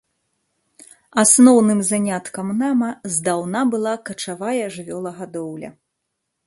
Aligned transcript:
Асноўным 1.23 1.79
заняткам 1.91 2.47
нама 2.63 2.89
здаўна 3.17 3.59
была 3.75 3.93
качавая 4.09 4.59
жывёлагадоўля. 4.79 5.69